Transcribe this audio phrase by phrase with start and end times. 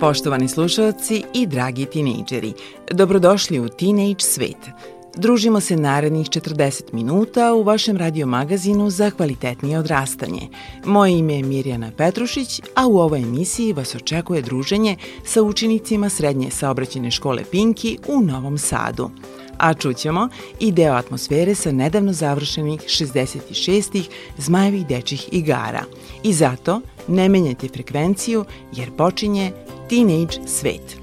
[0.00, 2.52] Poštovani slušalci i dragi tinejdžeri,
[2.90, 4.56] dobrodošli u Teenage svet.
[5.16, 10.48] Družimo se narednih 40 minuta u vašem radio magazinu za kvalitetnije odrastanje.
[10.84, 16.50] Moje ime je Mirjana Petrušić, a u ovoj emisiji vas očekuje druženje sa učenicima Srednje
[16.50, 19.10] saobraćene škole Pinki u Novom Sadu
[19.60, 20.28] a čućemo
[20.60, 24.02] i deo atmosfere sa nedavno završenih 66.
[24.38, 25.84] Zmajevih dečih igara.
[26.22, 29.52] I zato ne menjajte frekvenciju jer počinje
[29.90, 30.99] Teenage svet.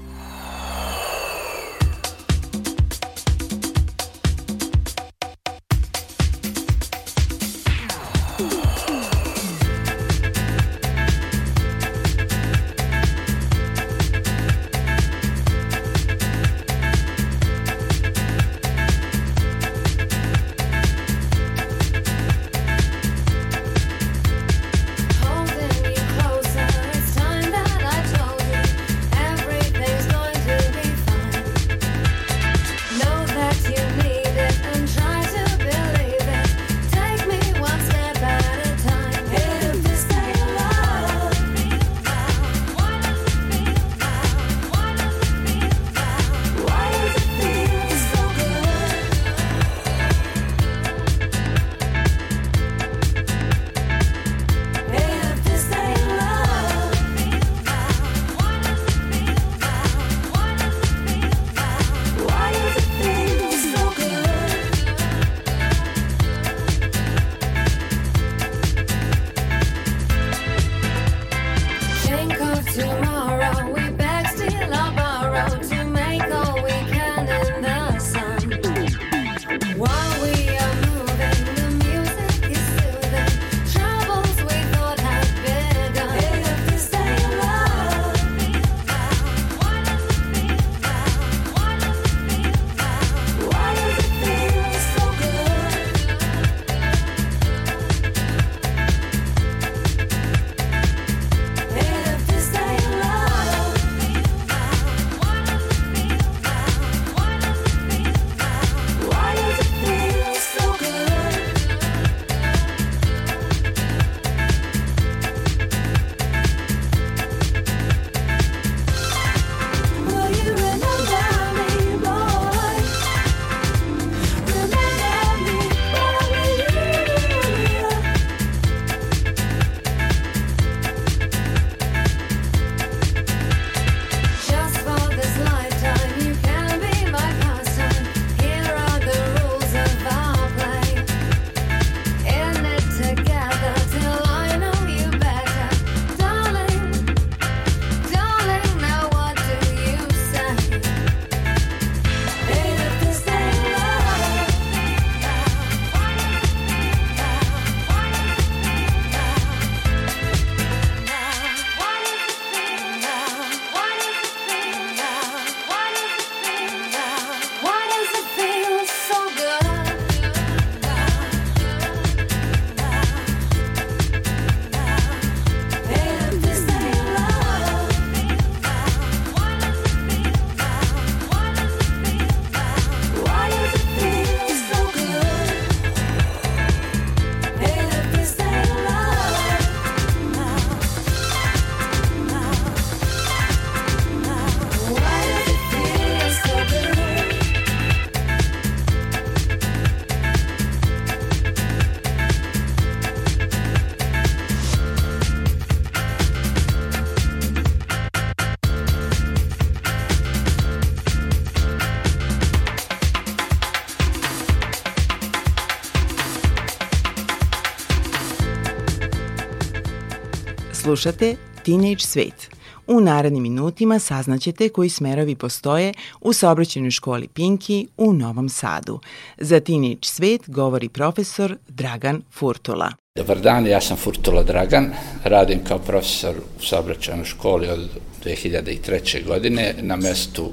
[220.88, 222.50] Slušate Teenage Svet.
[222.86, 229.00] U narednim minutima saznaćete koji smerovi postoje u saobraćenoj školi Pinki u Novom Sadu.
[229.38, 232.92] Za Teenage svet govori profesor Dragan Furtula.
[233.16, 234.92] Dobar dan, ja sam Furtula Dragan,
[235.24, 237.88] radim kao profesor u saobraćajnoj školi od
[238.24, 239.26] 2003.
[239.26, 240.50] godine na mestu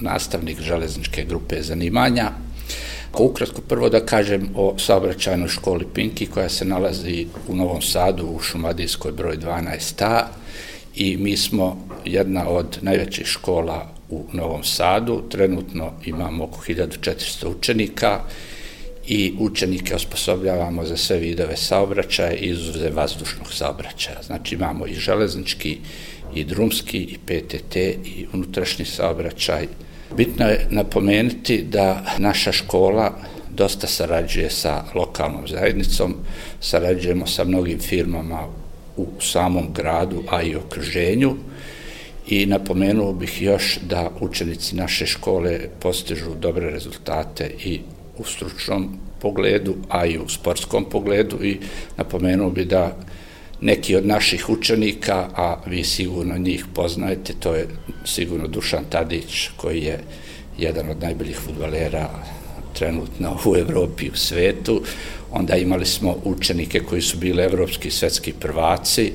[0.00, 2.30] nastavnik železničke grupe zanimanja.
[3.18, 8.40] Ukratko prvo da kažem o saobraćajnoj školi Pinki koja se nalazi u Novom Sadu u
[8.40, 10.22] Šumadijskoj broj 12a
[10.94, 15.22] i mi smo jedna od najvećih škola u Novom Sadu.
[15.30, 18.20] Trenutno imamo oko 1400 učenika
[19.06, 24.22] i učenike osposobljavamo za sve vidove saobraćaja i izuze vazdušnog saobraćaja.
[24.22, 25.78] Znači imamo i železnički,
[26.34, 29.66] i drumski, i PTT, i unutrašnji saobraćaj.
[30.16, 33.12] Bitno je napomenuti da naša škola
[33.50, 36.14] dosta sarađuje sa lokalnom zajednicom,
[36.60, 38.40] sarađujemo sa mnogim firmama
[38.96, 41.34] u samom gradu, a i okruženju.
[42.26, 47.80] I napomenuo bih još da učenici naše škole postižu dobre rezultate i
[48.18, 51.58] u stručnom pogledu, a i u sportskom pogledu i
[51.96, 52.96] napomenuo bi da
[53.60, 57.68] neki od naših učenika, a vi sigurno njih poznajete, to je
[58.04, 60.00] sigurno Dušan Tadić, koji je
[60.58, 62.08] jedan od najboljih futbalera
[62.72, 64.82] trenutno u Evropi i u svetu.
[65.30, 69.12] Onda imali smo učenike koji su bili evropski i svetski prvaci.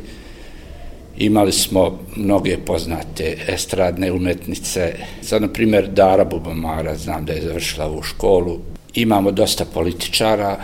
[1.18, 4.96] Imali smo mnoge poznate estradne umetnice.
[5.22, 8.60] Sad, na primjer, Dara Bubamara, znam da je završila u školu,
[8.96, 10.58] Imamo dosta političara,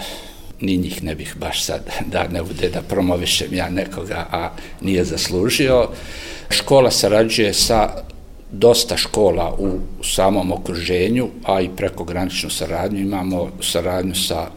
[0.61, 4.49] ni njih ne bih baš sad, da ne bude da promovišem ja nekoga, a
[4.81, 5.89] nije zaslužio.
[6.49, 8.03] Škola sarađuje sa
[8.51, 12.99] dosta škola u samom okruženju, a i prekograničnu saradnju.
[12.99, 14.47] Imamo saradnju sa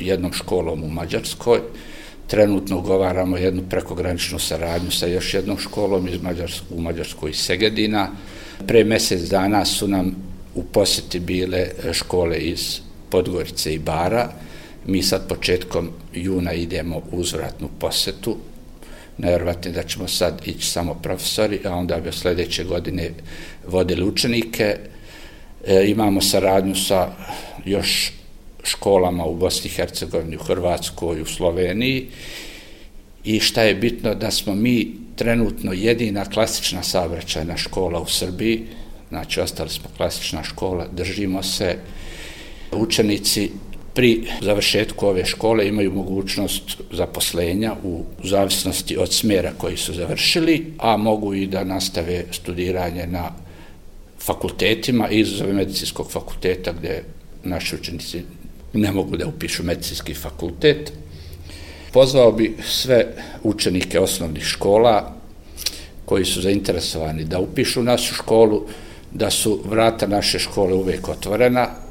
[0.00, 1.60] jednom školom u Mađarskoj,
[2.26, 8.08] trenutno ugovaramo jednu prekograničnu saradnju sa još jednom školom iz Mađarsk, u Mađarskoj iz Segedina.
[8.66, 10.16] Pre mesec dana su nam
[10.54, 14.28] u posjeti bile škole iz Podgorice i Bara.
[14.86, 18.36] Mi sad početkom juna idemo u uzvratnu posetu.
[19.18, 23.10] Najvjerovatno da ćemo sad ići samo profesori, a onda bi sledeće godine
[23.66, 24.76] vodili učenike.
[25.66, 27.12] E, imamo saradnju sa
[27.64, 28.12] još
[28.62, 32.06] školama u Bosni i Hercegovini, u Hrvatskoj, u Sloveniji.
[33.24, 38.66] I šta je bitno da smo mi trenutno jedina klasična saobraćajna škola u Srbiji,
[39.08, 41.76] znači ostali smo klasična škola, držimo se
[42.72, 43.50] Učenici
[43.94, 50.96] pri završetku ove škole imaju mogućnost zaposlenja u zavisnosti od smjera koji su završili, a
[50.96, 53.30] mogu i da nastave studiranje na
[54.20, 57.02] fakultetima, izuzove medicinskog fakulteta gde
[57.44, 58.22] naši učenici
[58.72, 60.92] ne mogu da upišu medicinski fakultet.
[61.92, 63.06] Pozvao bi sve
[63.42, 65.14] učenike osnovnih škola
[66.04, 68.66] koji su zainteresovani da upišu našu školu,
[69.12, 71.83] da su vrata naše škole uvek otvorena,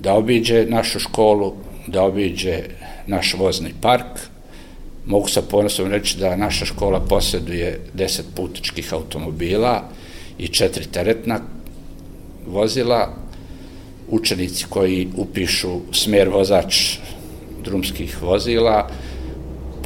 [0.00, 1.54] da obiđe našu školu,
[1.86, 2.62] da obiđe
[3.06, 4.20] naš vozni park.
[5.06, 9.82] Mogu sa ponosom reći da naša škola posjeduje 10 putičkih automobila
[10.38, 11.40] i četiri teretna
[12.46, 13.14] vozila.
[14.08, 16.98] Učenici koji upišu smer vozač
[17.64, 18.88] drumskih vozila,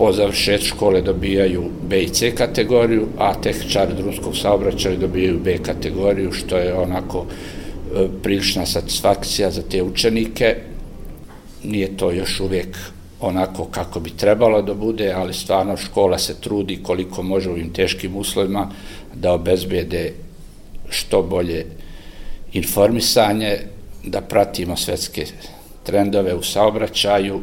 [0.01, 6.33] po završetu škole dobijaju B i C kategoriju, a tehničari drumskog saobraćaja dobijaju B kategoriju,
[6.33, 7.27] što je onako
[8.23, 10.57] prilična satisfakcija za te učenike.
[11.65, 12.77] Nije to još uvijek
[13.21, 17.73] onako kako bi trebalo da bude, ali stvarno škola se trudi koliko može u ovim
[17.73, 18.71] teškim uslovima
[19.15, 20.13] da obezbede
[20.89, 21.67] što bolje
[22.53, 23.59] informisanje,
[24.05, 25.27] da pratimo svetske
[25.83, 27.41] trendove u saobraćaju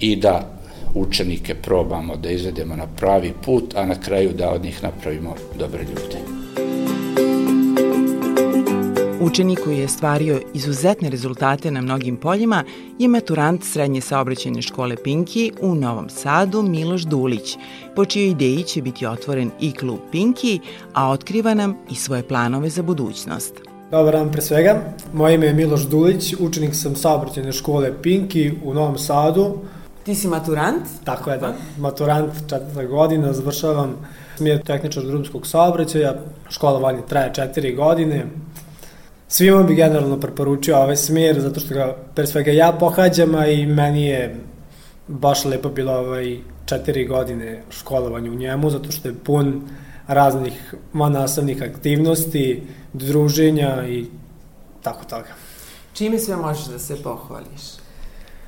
[0.00, 0.60] i da
[0.94, 5.82] učenike probamo da izvedemo na pravi put, a na kraju da od njih napravimo dobre
[5.82, 6.39] ljude.
[9.30, 12.64] Učenik koji je stvario izuzetne rezultate na mnogim poljima
[12.98, 17.56] je maturant Srednje saobraćajne škole Pinki u Novom Sadu Miloš Dulić,
[17.96, 20.60] po čijoj ideji će biti otvoren i klub Pinki,
[20.94, 23.54] a otkriva nam i svoje planove za budućnost.
[23.90, 28.74] Dobar dan pre svega, moje ime je Miloš Dulić, učenik sam saobraćajne škole Pinki u
[28.74, 29.58] Novom Sadu.
[30.04, 30.82] Ti si maturant?
[31.04, 31.54] Tako je, da.
[31.78, 33.94] Maturant četvrta godina, završavam
[34.36, 36.14] smjer tehničar drumskog saobraćaja,
[36.48, 38.26] škola vanje traje četiri godine,
[39.30, 43.66] svima bi generalno preporučio ovaj smjer, zato što ga pre svega ja pohađam, a i
[43.66, 44.36] meni je
[45.08, 49.62] baš lepo bilo ovaj četiri godine školovanja u njemu, zato što je pun
[50.06, 54.06] raznih nastavnih aktivnosti, druženja i
[54.82, 55.28] tako toga.
[55.92, 57.62] Čime sve možeš da se pohvališ?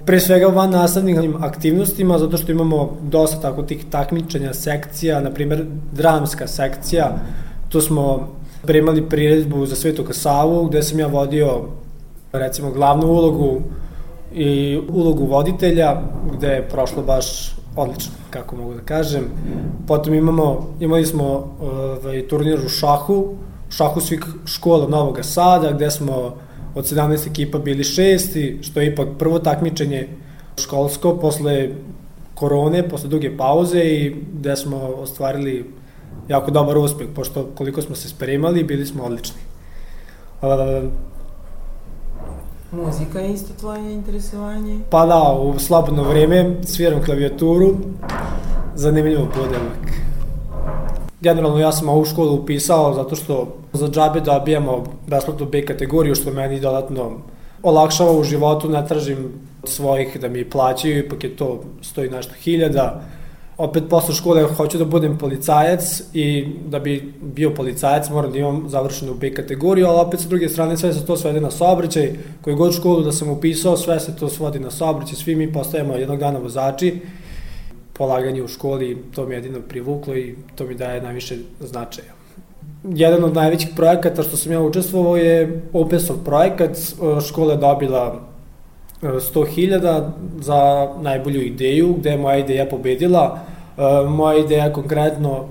[0.07, 5.67] Pre svega van nastavnim aktivnostima, zato što imamo dosta tako tih takmičenja, sekcija, na primjer
[5.93, 7.19] dramska sekcija,
[7.73, 8.29] Tu smo
[8.67, 11.63] primali priredbu za Svetu Kasavu, gde sam ja vodio
[12.33, 13.61] recimo glavnu ulogu
[14.35, 16.03] i ulogu voditelja,
[16.33, 19.25] gde je prošlo baš odlično, kako mogu da kažem.
[19.87, 23.35] Potom imamo, imali smo ovaj, turnir u šahu,
[23.71, 26.35] šahu svih škola Novog Sada, gde smo
[26.75, 30.09] od 17 ekipa bili šesti, što je ipak prvo takmičenje
[30.57, 31.69] školsko posle
[32.35, 35.65] korone, posle duge pauze i gde smo ostvarili
[36.33, 39.41] jako dobar uspeh, pošto koliko smo se spremali, bili smo odlični.
[40.43, 40.89] Uh,
[42.73, 44.79] Muzika je isto tvoje interesovanje?
[44.91, 47.75] Pa da, u slobodno vreme sviram klavijaturu,
[48.75, 49.93] zanimljivo bude uvek.
[51.21, 56.33] Generalno ja sam ovu školu upisao zato što za džabe dobijamo besplatnu B kategoriju što
[56.33, 57.11] meni dodatno
[57.63, 59.33] olakšava u životu, ne tražim
[59.65, 63.03] svojih da mi plaćaju, ipak je to stoji nešto hiljada.
[63.57, 68.65] Opet posle škole hoću da budem policajac i da bi bio policajac moram da imam
[68.69, 72.57] završenu B kategoriju, ali opet sa druge strane sve se to svede na saobraćaj, koju
[72.57, 76.19] god školu da sam upisao, sve se to svodi na saobraćaj, svi mi postajemo jednog
[76.19, 77.01] dana vozači,
[77.93, 82.13] polaganje u školi, to mi jedino privuklo i to mi daje najviše značaja.
[82.85, 86.79] Jedan od najvećih projekata što sam ja učestvovao je OPES-ov projekat,
[87.29, 88.32] škola je dobila
[89.03, 93.39] 100.000 za najbolju ideju, gde je moja ideja pobedila.
[93.79, 95.45] E, moja ideja konkretno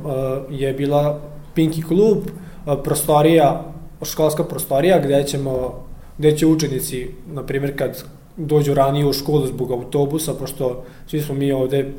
[0.50, 1.20] e, je bila
[1.56, 3.66] Pinky klub, e, prostorija,
[4.04, 5.84] školska prostorija gde ćemo
[6.18, 8.04] gde će učenici, na primjer, kad
[8.38, 11.92] dođu ranije u školu zbog autobusa, pošto svi smo mi ovde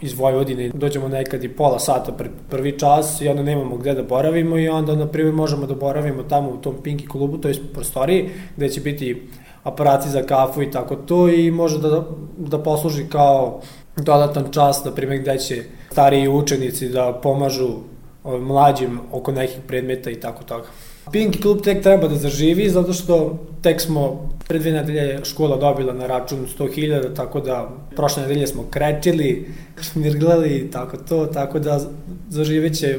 [0.00, 4.02] iz Vojvodine, dođemo nekad i pola sata pred prvi čas i onda nemamo gde da
[4.02, 7.54] boravimo i onda, na primjer, možemo da boravimo tamo u tom Pinky klubu, to je
[7.72, 9.22] prostoriji, gde će biti
[9.64, 12.04] aparati za kafu i tako to i može da,
[12.36, 13.60] da posluži kao
[13.96, 17.68] dodatan čas, na primjer, gde će stariji učenici da pomažu
[18.24, 20.66] mlađim oko nekih predmeta i tako toga.
[21.12, 25.92] Pinky klub tek treba da zaživi zato što tek smo pre dve nedelje škola dobila
[25.92, 29.52] na račun 100.000, tako da prošle nedelje smo krečili,
[29.92, 31.80] šmirglali i tako to, tako da
[32.28, 32.98] zaživeće,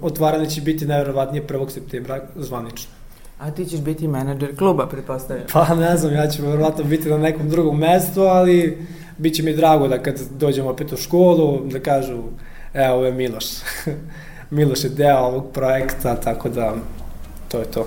[0.00, 1.70] otvaranje će biti najverovatnije 1.
[1.70, 2.95] septembra zvanično.
[3.38, 5.46] A ti ćeš biti menadžer kluba, pretpostavljam.
[5.52, 8.86] Pa ne znam, ja ću verovatno biti na nekom drugom mestu, ali
[9.18, 12.22] bit će mi drago da kad dođemo opet u školu, da kažu,
[12.74, 13.44] evo, ovo je Miloš.
[14.50, 16.74] Miloš je deo ovog projekta, tako da
[17.48, 17.86] to je to.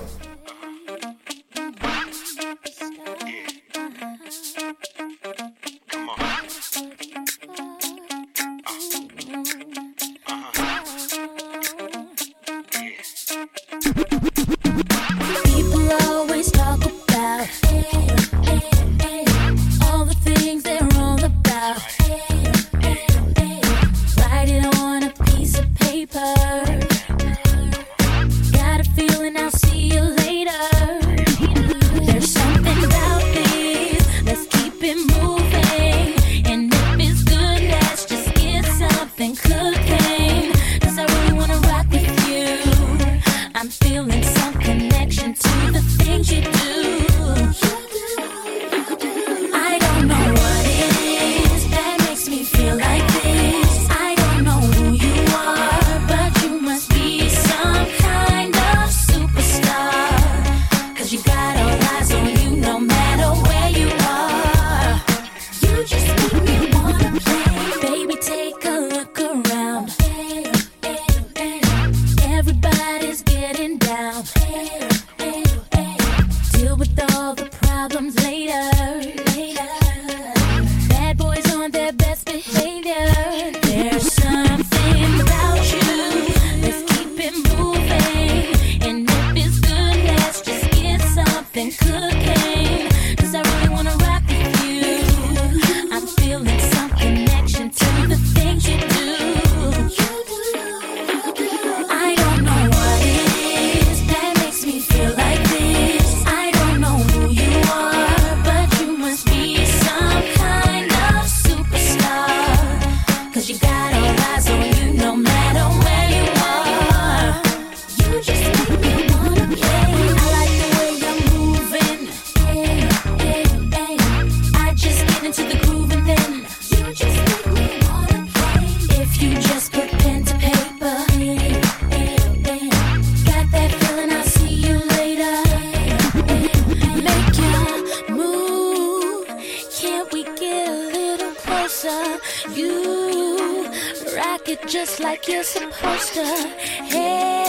[144.70, 146.24] Just like you're supposed to.
[146.24, 147.39] Hey,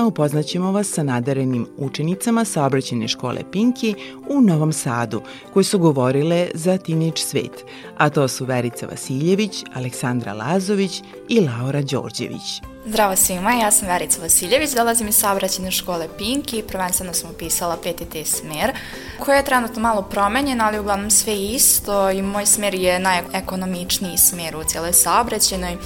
[0.00, 3.94] sredstvima upoznaćemo vas sa nadarenim učenicama saobraćene škole Pinki
[4.28, 7.64] u Novom Sadu, koje su govorile za Teenage svet,
[7.98, 12.62] a to su Verica Vasiljević, Aleksandra Lazović i Laura Đorđević.
[12.86, 18.26] Zdravo svima, ja sam Verica Vasiljević, dolazim iz saobraćene škole Pinki, prvenstveno sam upisala PTT
[18.26, 18.72] smer,
[19.18, 24.56] koji je trenutno malo promenjen, ali uglavnom sve isto i moj smer je najekonomičniji smer
[24.56, 25.76] u cijeloj saobraćenoj.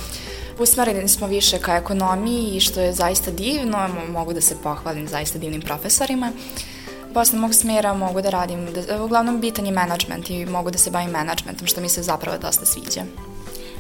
[0.59, 5.63] Usmereni smo više ka ekonomiji, što je zaista divno, mogu da se pohvalim zaista divnim
[5.63, 6.33] profesorima.
[7.15, 10.91] Posle mog smjera mogu da radim, da, uglavnom bitan je management i mogu da se
[10.91, 13.03] bavim managementom, što mi se zapravo dosta sviđa.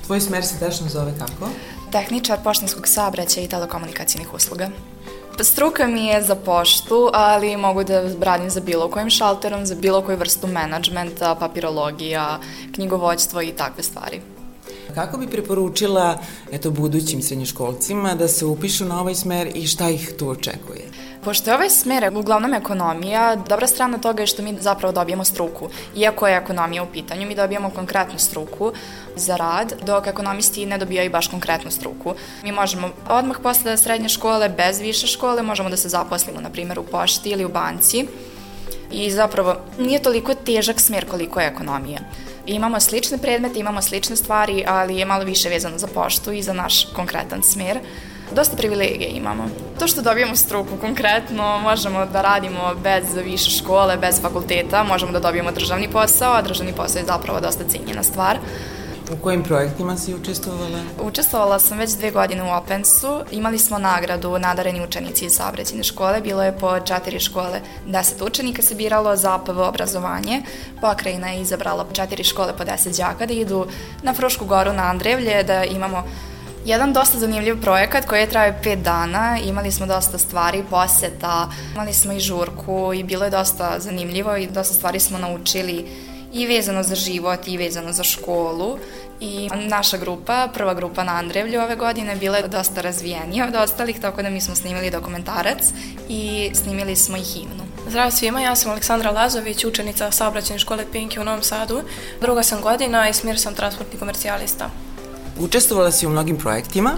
[0.06, 1.50] Tvoj smer se tačno zove kako?
[1.92, 4.68] Tehničar poštanskog saobraćaja i telekomunikacijnih usluga.
[5.40, 10.02] Struka mi je za poštu, ali mogu da radim za bilo kojim šalterom, za bilo
[10.02, 12.38] koju vrstu menadžmenta, papirologija,
[12.74, 14.34] knjigovođstvo i takve stvari.
[14.94, 16.18] Kako bi preporučila
[16.53, 20.85] eto, budućim srednjoškolcima da se upišu na ovaj smer i šta ih tu očekuje?
[21.25, 25.68] Pošto je ovaj smer uglavnom ekonomija, dobra strana toga je što mi zapravo dobijemo struku.
[25.97, 28.73] Iako je ekonomija u pitanju, mi dobijamo konkretnu struku
[29.16, 32.14] za rad, dok ekonomisti ne dobijaju baš konkretnu struku.
[32.42, 36.79] Mi možemo odmah posle srednje škole, bez više škole, možemo da se zaposlimo, na primjer,
[36.79, 38.07] u pošti ili u banci.
[38.92, 41.99] I zapravo nije toliko težak smer koliko je ekonomija.
[42.46, 46.52] Imamo slične predmete, imamo slične stvari, ali je malo više vezano za poštu i za
[46.52, 47.78] naš konkretan smer.
[48.33, 49.48] Dosta privilegije imamo.
[49.78, 55.20] To što dobijemo struku konkretno, možemo da radimo bez više škole, bez fakulteta, možemo da
[55.20, 58.38] dobijemo državni posao, a državni posao je zapravo dosta cijenjena stvar.
[59.12, 60.78] U kojim projektima si učestvovala?
[61.02, 63.20] Učestvovala sam već dve godine u Opensu.
[63.30, 66.20] Imali smo nagradu nadareni učenici iz saobraćene škole.
[66.20, 70.42] Bilo je po četiri škole, deset učenika se biralo za APV obrazovanje.
[70.80, 73.66] Pokrajina je izabrala četiri škole po deset đaka da idu
[74.02, 76.04] na Frušku goru na Andrevlje, da imamo
[76.64, 81.92] Jedan dosta zanimljiv projekat koji je trajao pet dana, imali smo dosta stvari, poseta, imali
[81.92, 85.86] smo i žurku i bilo je dosta zanimljivo i dosta stvari smo naučili
[86.35, 88.79] i vezano za život i vezano za školu
[89.20, 94.01] i naša grupa, prva grupa na Andrevlju ove godine bila je dosta razvijenija od ostalih,
[94.01, 95.59] tako da mi smo snimili dokumentarac
[96.09, 97.64] i snimili smo i himnu.
[97.88, 101.83] Zdravo svima, ja sam Aleksandra Lazović, učenica saobraćene škole Pinki u Novom Sadu.
[102.20, 104.70] Druga sam godina i smir sam transportni komercijalista.
[105.38, 106.92] Učestvovala si u mnogim projektima?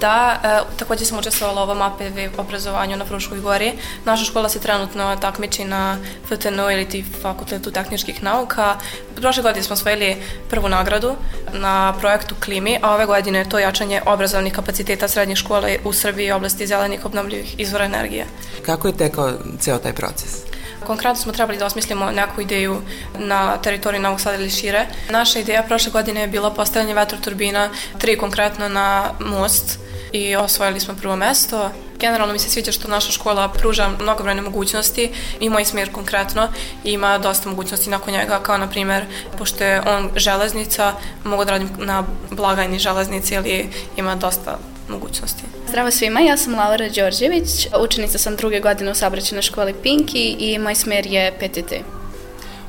[0.00, 3.72] Da, e, takođe sam učestvovala u ovom APV obrazovanju na Fruškoj gori.
[4.04, 5.98] Naša škola se trenutno takmiči na
[6.28, 8.76] FTNU ili ti Fakultetu tehničkih nauka.
[9.16, 10.16] Prošle godine smo osvojili
[10.50, 11.14] prvu nagradu
[11.52, 16.32] na projektu Klimi, a ove godine je to jačanje obrazovnih kapaciteta srednjih škola u Srbiji
[16.32, 18.26] u oblasti zelenih obnovljivih izvora energije.
[18.66, 20.49] Kako je tekao ceo taj proces?
[20.86, 22.82] Konkretno smo trebali da osmislimo neku ideju
[23.18, 24.86] na teritoriji Novog Sada ili šire.
[25.10, 29.78] Naša ideja prošle godine je bila postavljanje vetroturbina, tri konkretno na most
[30.12, 31.70] i osvojili smo prvo mesto.
[31.98, 36.48] Generalno mi se sviđa što naša škola pruža mnogobrojne mogućnosti i moj smjer konkretno
[36.84, 39.04] ima dosta mogućnosti nakon njega, kao na primer,
[39.38, 40.92] pošto je on železnica,
[41.24, 44.58] mogu da radim na blagajni železnici ili ima dosta
[44.90, 45.42] mogućnosti.
[45.68, 50.58] Zdravo svima, ja sam Laura Đorđević, učenica sam druge godine u saobraćenoj školi Pinki i
[50.58, 51.72] moj smer je PTT.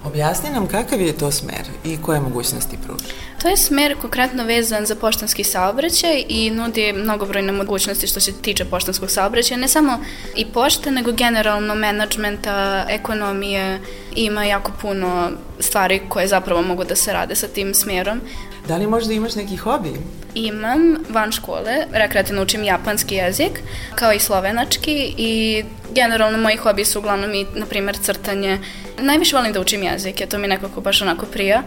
[0.04, 3.06] Objasni nam kakav je to smer i koje mogućnosti pruža?
[3.42, 8.66] To je smer konkretno vezan za poštanski saobraćaj i nudi mnogobrojne mogućnosti što se tiče
[8.66, 10.00] poštanskog saobraćaja, ne samo
[10.36, 13.80] i pošte, nego generalno menadžmenta, ekonomije,
[14.16, 15.30] ima jako puno
[15.60, 18.22] stvari koje zapravo mogu da se rade sa tim smerom.
[18.68, 19.94] Da li možda imaš neki hobi?
[20.36, 23.60] Imam van škole, rekreativno učim japanski jezik,
[23.96, 28.60] kao i slovenački i generalno moji hobi su uglavnom i, na primjer, crtanje.
[29.00, 31.64] Najviše volim da učim jezike, to mi nekako baš onako prija.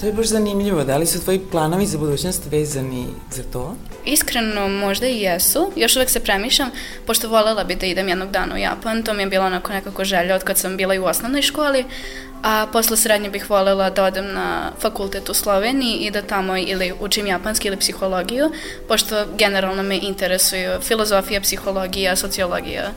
[0.00, 0.84] To je baš zanimljivo.
[0.84, 3.76] Da li su tvoji planovi za budućnost vezani za to?
[4.04, 5.72] Iskreno, možda i jesu.
[5.76, 6.70] Još uvek se premišljam,
[7.06, 9.02] pošto volela bi da idem jednog dana u Japan.
[9.02, 11.84] To mi je bila onako nekako želja od kad sam bila i u osnovnoj školi.
[12.42, 16.92] A posle srednje bih volela da odem na fakultet u Sloveniji i da tamo ili
[17.00, 18.50] učim japanski ili psihologiju,
[18.88, 22.90] pošto generalno me interesuju filozofija, psihologija, sociologija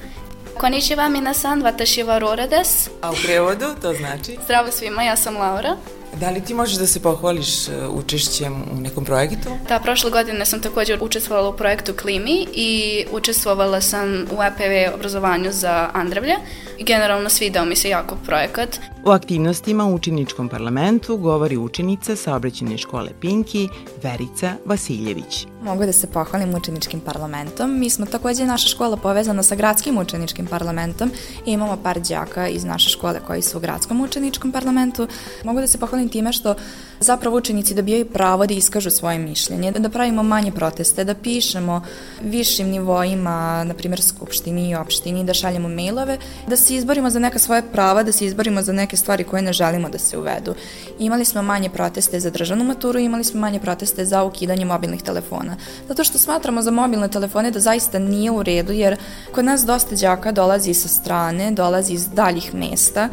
[0.57, 2.89] Konnichiwa minasan, watashi wa Rora des.
[3.01, 4.37] A u prevodu to znači?
[4.45, 5.75] Zdravo svima, ja sam Laura.
[6.19, 9.50] Da li ti možeš da se pohvališ e, učešćem u nekom projektu?
[9.67, 15.52] Da, prošle godine sam takođe učestvovala u projektu Klimi i učestvovala sam u EPV obrazovanju
[15.52, 16.34] za Andrevlje
[16.70, 18.79] i generalno svidao mi se jako projekat.
[19.05, 23.69] U aktivnostima u učeničkom parlamentu govori učenica saobraćene škole Pinki
[24.03, 25.47] Verica Vasiljević.
[25.63, 27.79] Mogu da se pohvalim učeničkim parlamentom.
[27.79, 31.11] Mi smo takođe naša škola povezana sa gradskim učeničkim parlamentom
[31.45, 35.07] i imamo par đaka iz naše škole koji su u gradskom učeničkom parlamentu.
[35.43, 36.55] Mogu da se pohvalim time što
[37.01, 41.81] zapravo učenici dobijaju pravo da iskažu svoje mišljenje, da pravimo manje proteste, da pišemo
[42.23, 47.39] višim nivoima, na primjer skupštini i opštini, da šaljemo mailove, da se izborimo za neka
[47.39, 50.55] svoje prava, da se izborimo za neke stvari koje ne želimo da se uvedu.
[50.99, 55.55] Imali smo manje proteste za državnu maturu, imali smo manje proteste za ukidanje mobilnih telefona.
[55.87, 58.97] Zato što smatramo za mobilne telefone da zaista nije u redu, jer
[59.31, 63.09] kod nas dosta đaka dolazi sa strane, dolazi iz daljih mesta,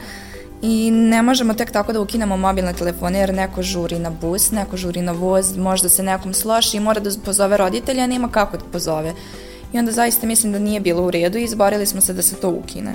[0.63, 4.77] I ne možemo tek tako da ukinemo mobilne telefone jer neko žuri na bus, neko
[4.77, 8.57] žuri na voz, možda se nekom sloši i mora da pozove roditelja, a nema kako
[8.57, 9.15] da pozove.
[9.73, 12.37] I onda zaista mislim da nije bilo u redu i izborili smo se da se
[12.37, 12.95] to ukine.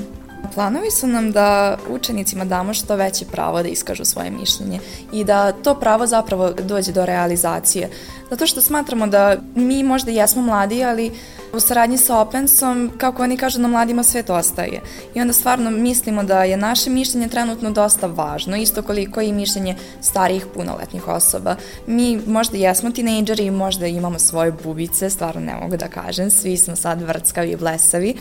[0.53, 4.79] Planovi su nam da učenicima damo što veće pravo da iskažu svoje mišljenje
[5.11, 7.89] i da to pravo zapravo dođe do realizacije.
[8.29, 11.11] Zato što smatramo da mi možda jesmo mladi, ali
[11.53, 14.81] u saradnji sa Opensom, kako oni kažu, na mladima svet ostaje.
[15.15, 19.75] I onda stvarno mislimo da je naše mišljenje trenutno dosta važno, isto koliko i mišljenje
[20.01, 21.55] starijih punoletnih osoba.
[21.87, 26.75] Mi možda jesmo tinejdžeri, možda imamo svoje bubice, stvarno ne mogu da kažem, svi smo
[26.75, 28.15] sad vrckavi i blesavi,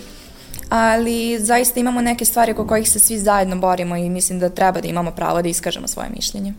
[0.74, 4.80] ali zaista imamo neke stvari oko kojih se svi zajedno borimo i mislim da treba
[4.80, 6.52] da imamo pravo da iskažemo svoje mišljenje.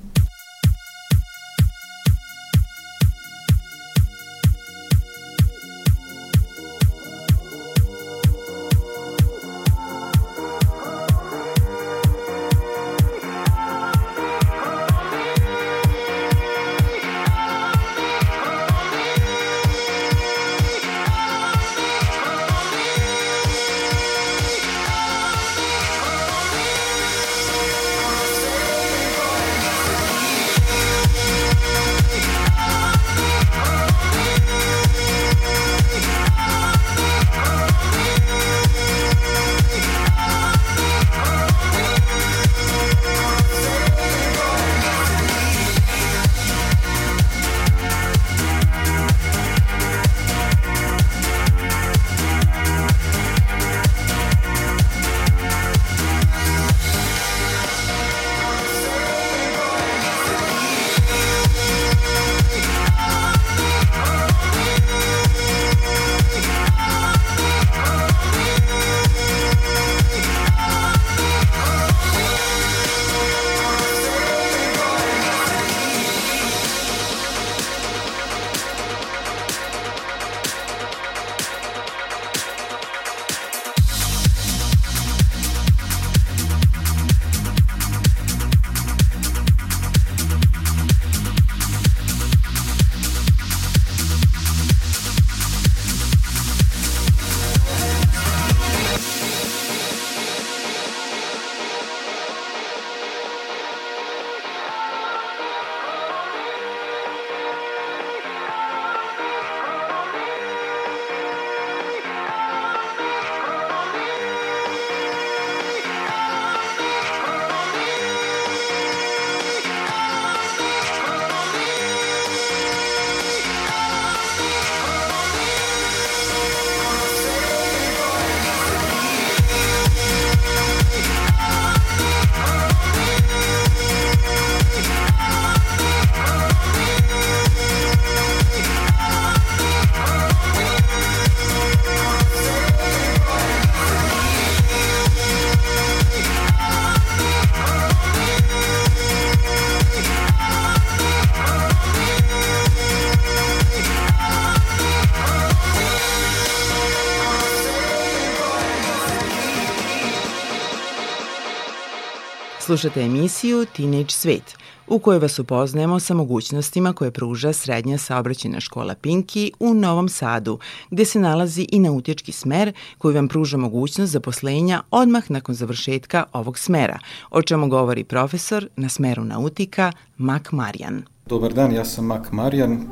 [162.74, 164.56] Slušate emisiju Teenage Svet,
[164.88, 170.60] u kojoj vas upoznajemo sa mogućnostima koje pruža srednja saobraćena škola Pinki u Novom Sadu,
[170.92, 176.60] gde se nalazi i nautički smer koji vam pruža mogućnost zaposlenja odmah nakon završetka ovog
[176.60, 177.00] smera,
[177.32, 181.04] o čemu govori profesor na smeru nautika Mak Marijan.
[181.26, 182.88] Dobar dan, ja sam Mak Marijan,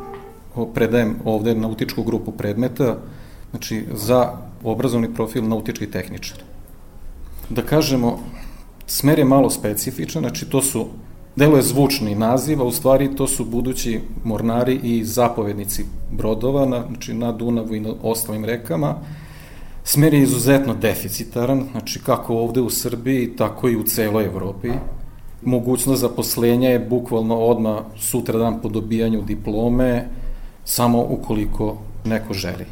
[0.74, 2.98] predajem ovde nautičku grupu predmeta,
[3.52, 6.38] znači za obrazovni profil nautički tehničar.
[7.50, 8.20] Da kažemo,
[8.94, 10.86] Smer je malo specifičan, znači to su,
[11.36, 16.84] delo je zvučni naziv, a u stvari to su budući mornari i zapovednici brodova, na,
[16.88, 18.96] znači na Dunavu i na ostalim rekama.
[19.84, 24.70] Smer je izuzetno deficitaran, znači kako ovde u Srbiji, tako i u celoj Evropi.
[25.42, 30.08] Mogućnost zaposlenja je bukvalno odma sutra dan po dobijanju diplome,
[30.66, 32.66] samo ukoliko neko želi.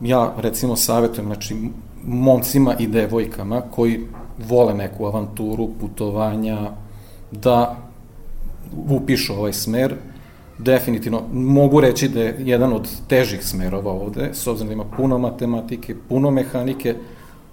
[0.00, 1.56] Ja recimo savjetujem znači,
[2.04, 4.00] momcima i devojkama koji
[4.38, 6.70] vole neku avanturu, putovanja,
[7.30, 7.76] da
[8.88, 9.94] upišu ovaj smer,
[10.58, 15.18] definitivno mogu reći da je jedan od težih smerova ovde, s obzirom da ima puno
[15.18, 16.94] matematike, puno mehanike,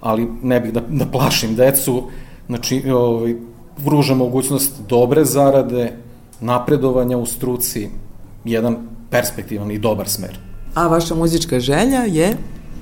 [0.02, 2.04] ali ne bih da, da plašim decu,
[2.48, 3.36] znači ovaj,
[3.78, 5.94] vruža mogućnost dobre zarade,
[6.42, 7.90] napredovanja u struci,
[8.46, 8.78] jedan
[9.10, 10.40] perspektivan i dobar smer.
[10.76, 12.38] A vaša muzička želja je?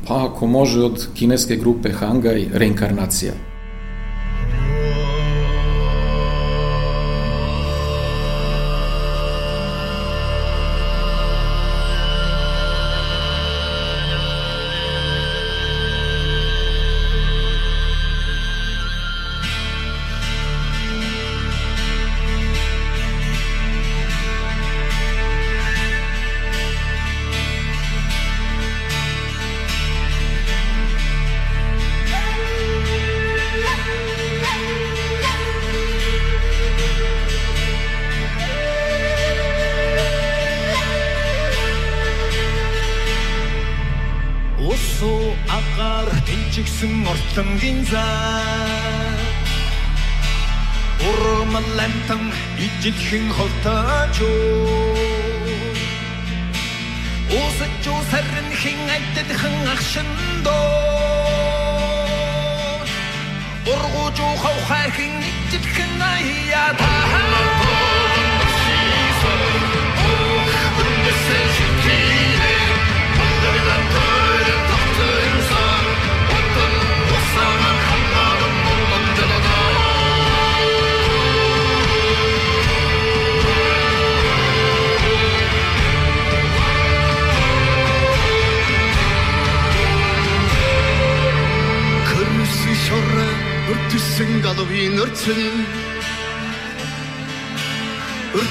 [0.08, 3.34] Pa ako može od kineske grupe Hangaj, reinkarnacija.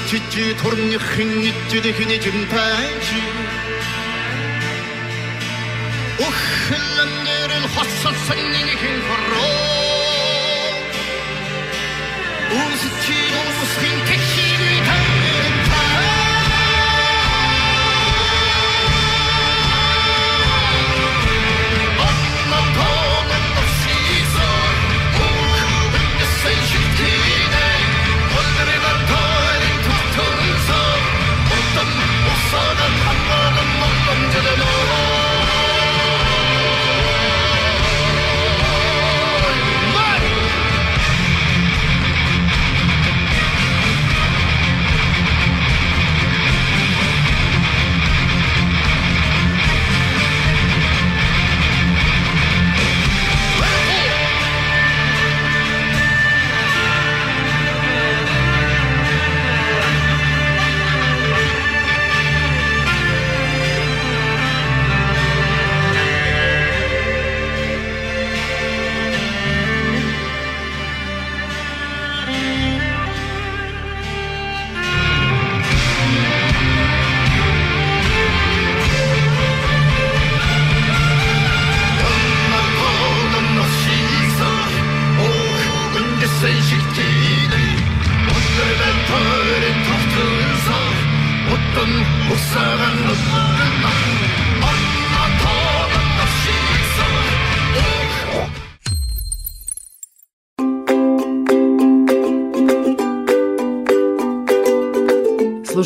[0.07, 3.21] чичи турны хин ичди хин жим танчи
[6.27, 9.67] Охлэмнэрэн хоссолсон нэгэн хороо
[12.61, 13.19] Үсчи
[13.63, 14.26] үсхин кэх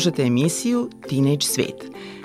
[0.02, 1.84] Slušate emisiju Teenage Svet.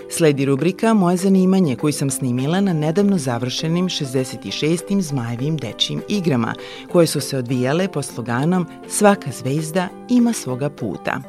[0.10, 5.02] Sledi rubrika Moje zanimanje koju sam snimila na nedavno završenim 66.
[5.02, 6.54] Zmajevim dečijim igrama,
[6.92, 11.22] koje su se odvijale po sloganom Svaka zvezda ima svoga puta.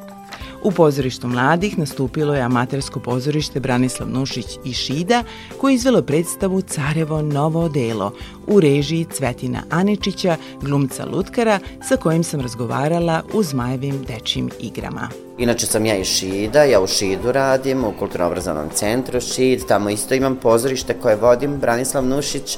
[0.63, 5.23] U pozorištu mladih nastupilo je amatersko pozorište Branislav Nušić i Šida
[5.57, 8.13] koje izvelo predstavu Carevo novo odelo
[8.47, 15.09] u režiji Cvetina Aničića, glumca Lutkara sa kojim sam razgovarala u Zmajevim dečijim igrama.
[15.37, 20.13] Inače sam ja iz Šida, ja u Šidu radim, u kulturno-obrazovnom centru Šid, tamo isto
[20.13, 22.57] imam pozorište koje vodim, Branislav Nušić,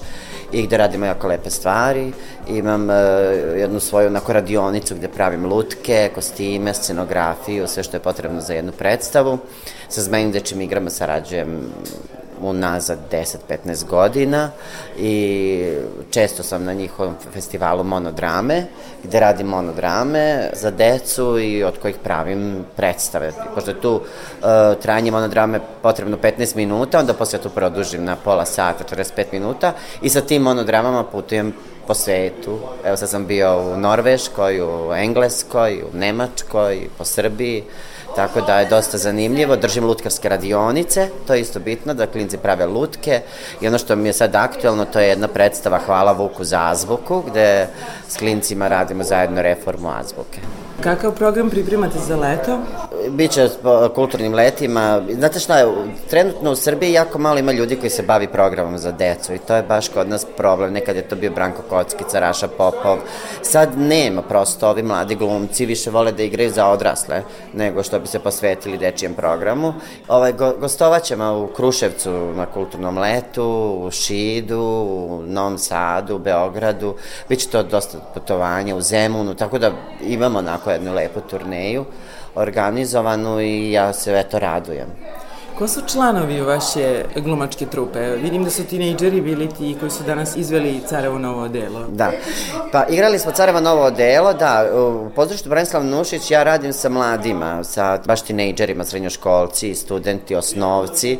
[0.51, 2.11] i gde radimo jako lepe stvari.
[2.47, 2.95] Imam uh,
[3.57, 8.71] jednu svoju onako radionicu gde pravim lutke, kostime, scenografiju, sve što je potrebno za jednu
[8.71, 9.37] predstavu.
[9.89, 11.61] Sa Zmejnim dečim igrama sarađujem
[12.41, 14.49] unazad 10-15 godina
[14.97, 15.75] i
[16.10, 18.65] često sam na njihovom festivalu monodrame,
[19.04, 23.32] gde radim monodrame za decu i od kojih pravim predstave.
[23.56, 24.01] Pošto je tu uh,
[24.82, 30.10] trajanje monodrame potrebno 15 minuta, onda posle tu produžim na pola sata, 45 minuta i
[30.10, 31.54] sa tim monodramama putujem
[31.88, 32.60] po svetu.
[32.86, 37.63] Evo sad sam bio u Norveškoj, u Engleskoj, u Nemačkoj, po Srbiji.
[38.15, 39.56] Tako da je dosta zanimljivo.
[39.56, 43.21] Držim lutkarske radionice, to je isto bitno, da klinci prave lutke.
[43.62, 47.24] I ono što mi je sad aktuelno, to je jedna predstava Hvala Vuku za azbuku,
[47.28, 47.67] gde
[48.08, 50.41] s klincima radimo zajedno reformu azbuke.
[50.84, 52.60] Kakav program pripremate za leto?
[53.10, 55.02] Biće po kulturnim letima.
[55.13, 55.67] Znate šta je,
[56.10, 59.56] trenutno u Srbiji jako malo ima ljudi koji se bavi programom za decu i to
[59.56, 60.74] je baš kod nas problem.
[60.74, 62.98] Nekad je to bio Branko Kockica, Raša Popov.
[63.41, 68.08] Sad nema prosto, ovi mladi glumci više vole da igraju za odrasle nego što bi
[68.08, 69.74] se posvetili dečijem programu.
[70.08, 76.96] Ovaj, go, gostovaćemo u Kruševcu na kulturnom letu, u Šidu, u Novom Sadu, u Beogradu.
[77.30, 81.86] Biće to dosta putovanja u Zemunu, tako da imamo onako jednu lepu turneju
[82.36, 84.88] organizovanu i ja se eto radujem.
[85.57, 87.99] Ko su članovi vaše glumačke trupe?
[87.99, 91.86] Vidim da su tinejdžeri bili ti koji su danas izveli Carevo novo delo.
[91.89, 92.12] Da.
[92.71, 97.63] Pa igrali smo Carevo novo delo, da, u pozorištu Branislav Nušić ja radim sa mladima,
[97.63, 101.17] sa baš tinejdžerima, srednjoškolci, studenti, osnovci,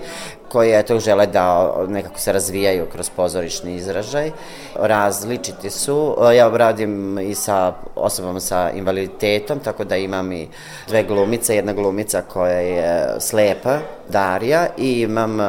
[0.52, 4.32] koji eto žele da nekako se razvijaju kroz pozorišni izražaj.
[4.76, 6.18] Različiti su.
[6.36, 10.48] Ja radim i sa osobama sa invaliditetom, tako da imam i
[10.88, 13.78] dve glumice, jedna glumica koja je slepa,
[14.10, 15.40] Darija, i imam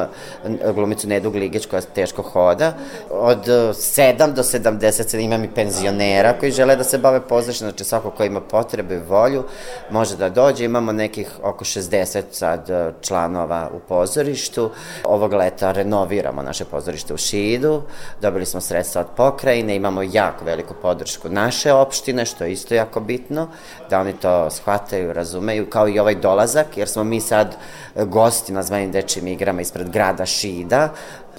[0.75, 2.73] glumicu Nedu Gligić koja teško hoda.
[3.09, 8.11] Od 7 do 70 imam i penzionera koji žele da se bave pozorišnom, znači svako
[8.11, 9.43] ko ima potrebe i volju
[9.89, 10.65] može da dođe.
[10.65, 12.69] Imamo nekih oko 60 sad
[13.01, 14.71] članova u pozorištu.
[15.03, 17.81] Ovog leta renoviramo naše pozorište u Šidu,
[18.21, 22.99] dobili smo sredstva od pokrajine, imamo jako veliku podršku naše opštine, što je isto jako
[22.99, 23.47] bitno,
[23.89, 27.55] da oni to shvataju, razumeju, kao i ovaj dolazak, jer smo mi sad
[27.95, 30.89] gosti na zvanim dečim igrama ispred grada Šida,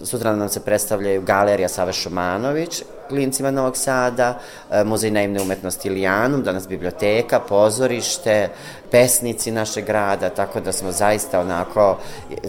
[0.03, 4.39] Sutra nam se predstavljaju Galerija Save Šumanović, klincima Novog Sada,
[4.85, 8.49] Muzej naivne umetnosti Ilijanum, danas biblioteka, pozorište,
[8.91, 11.99] pesnici našeg grada, tako da smo zaista onako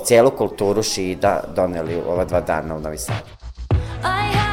[0.03, 3.15] cijelu kulturu Šida doneli u ova dva dana u Novi Sad.
[4.03, 4.44] I have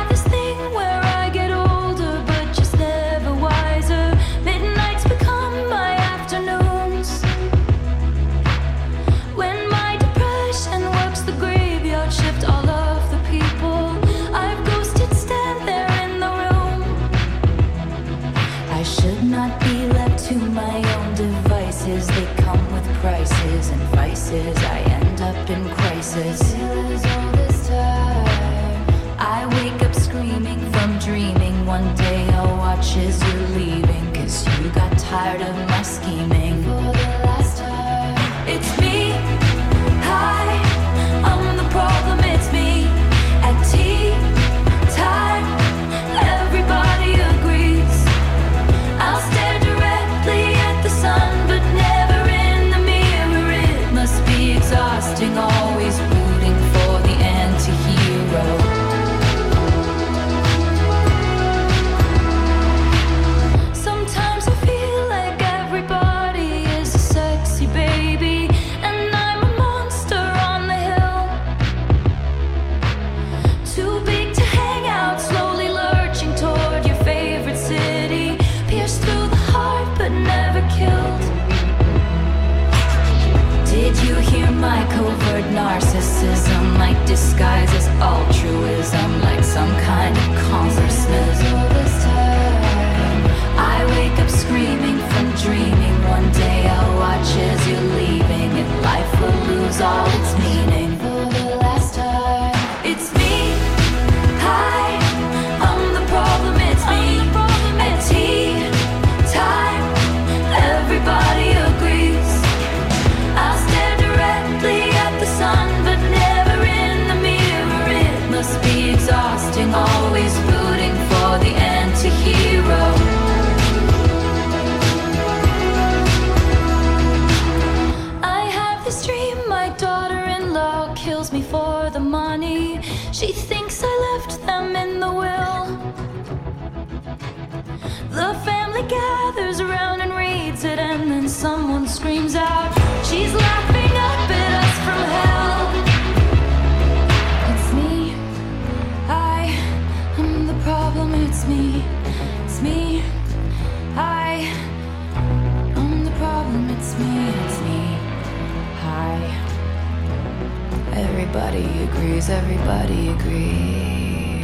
[162.23, 162.31] agrees.
[162.31, 164.43] Everybody agrees.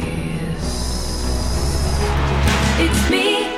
[2.79, 3.48] It's me.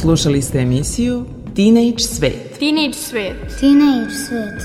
[0.00, 1.26] Slušali ste emisiju
[1.56, 2.58] Teenage Svet.
[2.58, 3.36] Teenage svet.
[3.60, 4.62] Teenage svet.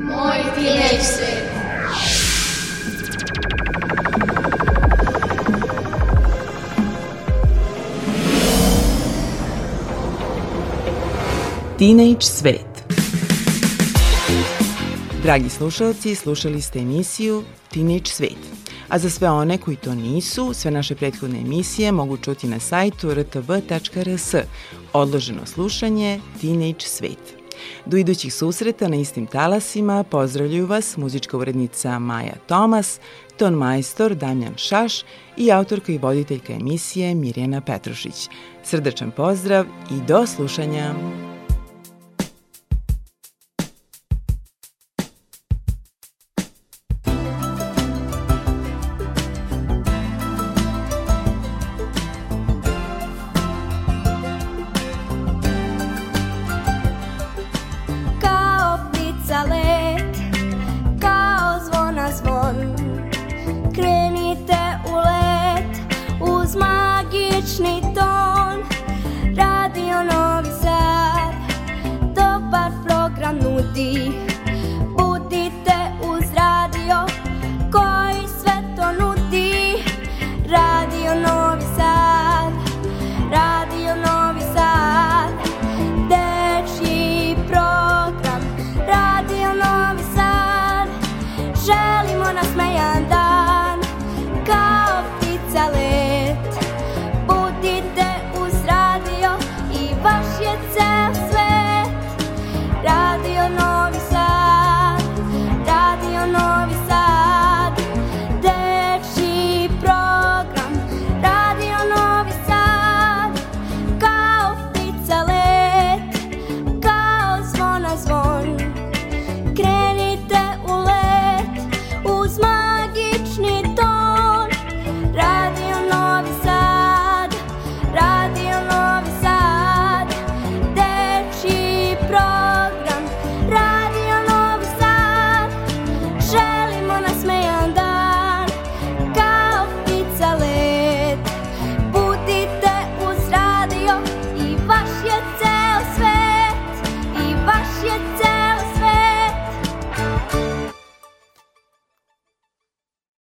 [0.00, 1.44] Moj teenage svet.
[11.78, 12.94] Teenage Svet.
[15.22, 18.57] Dragi slušalci, slušali ste emisiju Teenage Svet.
[18.88, 23.14] A za sve one koji to nisu, sve naše prethodne emisije mogu čuti na sajtu
[23.14, 24.34] rtv.rs.
[24.92, 27.38] Odloženo slušanje Teenage Svet.
[27.86, 33.00] Do idućih susreta na istim talasima pozdravljuju vas muzička urednica Maja Tomas,
[33.36, 35.02] ton majstor Damjan Šaš
[35.36, 38.28] i autorka i voditeljka emisije Mirjana Petrušić.
[38.64, 40.94] Srdačan pozdrav i do slušanja!